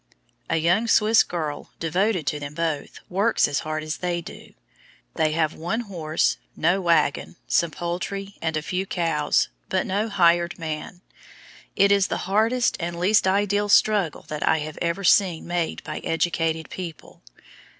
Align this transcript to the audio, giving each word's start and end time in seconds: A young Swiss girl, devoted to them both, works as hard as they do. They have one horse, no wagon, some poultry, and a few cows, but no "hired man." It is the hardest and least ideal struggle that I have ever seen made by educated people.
A 0.49 0.57
young 0.57 0.87
Swiss 0.87 1.21
girl, 1.21 1.69
devoted 1.79 2.25
to 2.25 2.39
them 2.39 2.55
both, 2.55 3.01
works 3.07 3.47
as 3.47 3.59
hard 3.59 3.83
as 3.83 3.97
they 3.97 4.19
do. 4.19 4.55
They 5.13 5.33
have 5.33 5.53
one 5.53 5.81
horse, 5.81 6.37
no 6.55 6.81
wagon, 6.81 7.35
some 7.47 7.69
poultry, 7.69 8.33
and 8.41 8.57
a 8.57 8.63
few 8.63 8.87
cows, 8.87 9.49
but 9.69 9.85
no 9.85 10.09
"hired 10.09 10.57
man." 10.57 11.01
It 11.75 11.91
is 11.91 12.07
the 12.07 12.25
hardest 12.25 12.77
and 12.79 12.99
least 12.99 13.27
ideal 13.27 13.69
struggle 13.69 14.23
that 14.27 14.41
I 14.41 14.57
have 14.61 14.79
ever 14.81 15.03
seen 15.03 15.45
made 15.45 15.83
by 15.83 15.99
educated 15.99 16.71
people. 16.71 17.21